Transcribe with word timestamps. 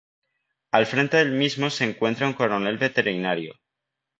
Al 0.71 0.87
frente 0.87 1.17
del 1.17 1.31
mismo 1.31 1.69
se 1.69 1.83
encuentra 1.83 2.25
un 2.25 2.33
coronel 2.33 2.79
veterinario. 2.79 3.53